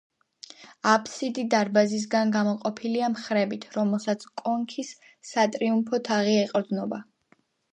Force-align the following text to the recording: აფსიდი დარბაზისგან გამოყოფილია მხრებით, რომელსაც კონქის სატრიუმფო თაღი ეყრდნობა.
აფსიდი 0.91 1.43
დარბაზისგან 1.53 2.31
გამოყოფილია 2.35 3.11
მხრებით, 3.17 3.67
რომელსაც 3.77 4.27
კონქის 4.41 4.91
სატრიუმფო 5.35 6.01
თაღი 6.09 6.39
ეყრდნობა. 6.43 7.01